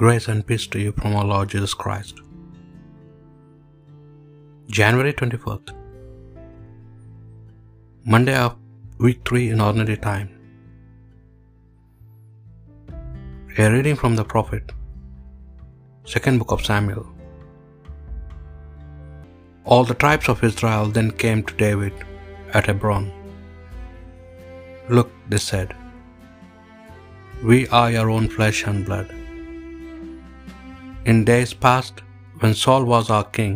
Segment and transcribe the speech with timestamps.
[0.00, 2.16] Grace and peace to you from our Lord Jesus Christ.
[4.78, 5.68] January 24th,
[8.04, 8.56] Monday of
[8.98, 10.28] week 3 in ordinary time.
[13.56, 14.72] A reading from the prophet,
[16.16, 17.06] second book of Samuel.
[19.64, 21.92] All the tribes of Israel then came to David
[22.52, 23.12] at Hebron.
[24.88, 25.76] Look, they said,
[27.44, 29.20] we are your own flesh and blood.
[31.12, 31.96] In days past,
[32.40, 33.54] when Saul was our king,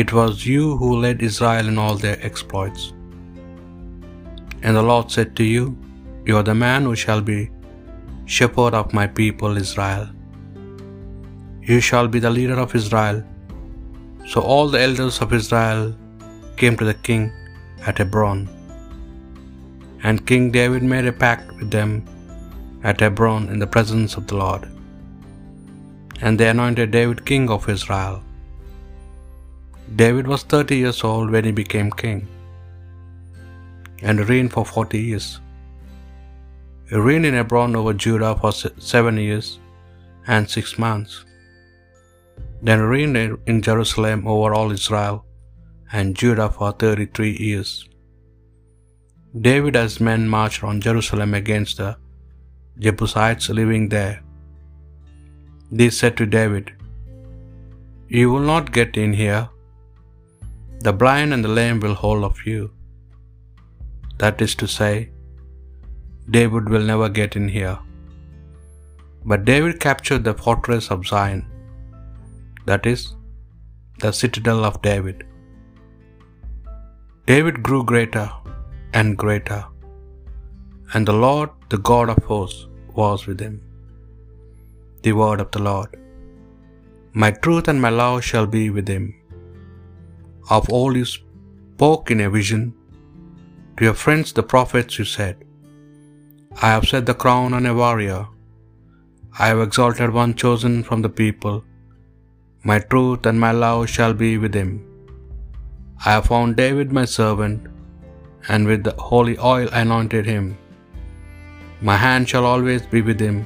[0.00, 2.82] it was you who led Israel in all their exploits.
[4.62, 5.62] And the Lord said to you,
[6.26, 7.38] You are the man who shall be
[8.36, 10.06] shepherd of my people Israel.
[11.70, 13.24] You shall be the leader of Israel.
[14.32, 15.84] So all the elders of Israel
[16.60, 17.24] came to the king
[17.88, 18.40] at Hebron.
[20.02, 21.92] And King David made a pact with them
[22.90, 24.64] at Hebron in the presence of the Lord.
[26.20, 28.22] And they anointed David king of Israel.
[30.00, 32.20] David was thirty years old when he became king,
[34.02, 35.28] and reigned for forty years.
[36.88, 38.52] He reigned in Hebron over Judah for
[38.92, 39.60] seven years
[40.26, 41.24] and six months.
[42.62, 45.16] Then he reigned in Jerusalem over all Israel
[45.92, 47.70] and Judah for thirty three years.
[49.48, 51.96] David his men marched on Jerusalem against the
[52.78, 54.16] Jebusites living there.
[55.70, 56.66] They said to David,
[58.16, 59.44] You will not get in here.
[60.86, 62.62] The blind and the lame will hold of you.
[64.22, 64.94] That is to say,
[66.36, 67.78] David will never get in here.
[69.30, 71.42] But David captured the fortress of Zion,
[72.68, 73.02] that is,
[74.02, 75.18] the citadel of David.
[77.30, 78.28] David grew greater
[78.98, 79.62] and greater,
[80.94, 82.62] and the Lord, the God of hosts,
[83.00, 83.56] was with him.
[85.02, 85.90] The word of the Lord.
[87.22, 89.04] My truth and my love shall be with him.
[90.56, 92.64] Of all you spoke in a vision,
[93.76, 95.36] to your friends the prophets you said,
[96.64, 98.22] I have set the crown on a warrior.
[99.42, 101.56] I have exalted one chosen from the people.
[102.70, 104.70] My truth and my love shall be with him.
[106.04, 107.60] I have found David my servant,
[108.48, 110.46] and with the holy oil anointed him.
[111.88, 113.38] My hand shall always be with him,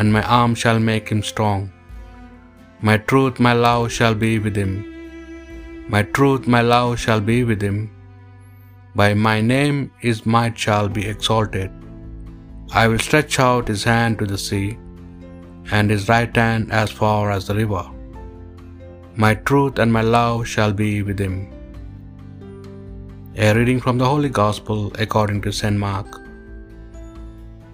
[0.00, 1.62] and my arm shall make him strong.
[2.88, 4.74] My truth, my love shall be with him.
[5.94, 7.78] My truth, my love shall be with him.
[9.00, 11.70] By my name his might shall be exalted.
[12.82, 14.68] I will stretch out his hand to the sea,
[15.78, 17.84] and his right hand as far as the river.
[19.24, 21.36] My truth and my love shall be with him.
[23.46, 25.80] A reading from the Holy Gospel according to St.
[25.86, 26.10] Mark.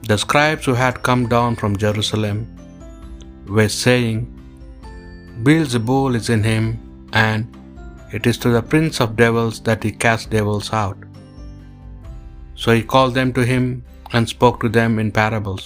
[0.08, 2.38] The scribes who had come down from Jerusalem
[3.56, 4.18] were saying,
[5.42, 6.66] Beelzebul is in him,
[7.12, 7.56] and
[8.12, 10.98] it is to the prince of devils that he casts devils out.
[12.54, 13.64] So he called them to him
[14.12, 15.64] and spoke to them in parables.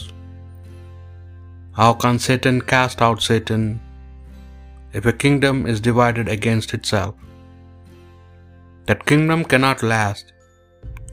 [1.81, 3.65] How can Satan cast out Satan
[4.95, 7.15] if a kingdom is divided against itself?
[8.87, 10.33] That kingdom cannot last,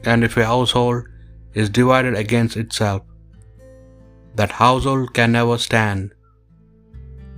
[0.04, 1.04] and if a household
[1.52, 3.02] is divided against itself,
[4.38, 6.14] that household can never stand.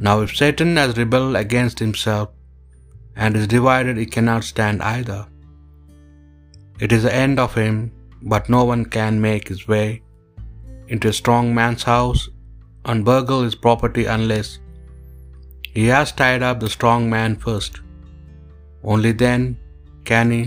[0.07, 2.31] Now, if Satan has rebelled against himself
[3.17, 5.21] and is divided, he cannot stand either.
[6.79, 10.03] It is the end of him, but no one can make his way
[10.89, 12.23] into a strong man's house
[12.85, 14.59] and burgle his property unless
[15.79, 17.81] he has tied up the strong man first.
[18.83, 19.43] Only then
[20.05, 20.43] can he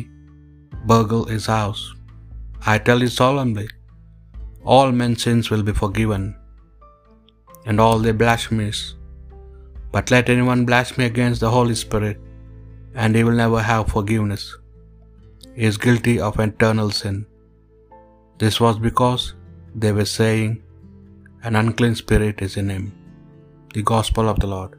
[0.92, 1.84] burgle his house.
[2.66, 3.70] I tell you solemnly,
[4.64, 6.36] all men's sins will be forgiven,
[7.66, 8.82] and all their blasphemies.
[9.94, 12.20] But let anyone blaspheme against the Holy Spirit,
[12.96, 14.46] and he will never have forgiveness.
[15.58, 17.18] He is guilty of eternal sin.
[18.42, 19.24] This was because
[19.82, 20.52] they were saying,
[21.48, 22.86] An unclean spirit is in him.
[23.76, 24.74] The Gospel of the Lord.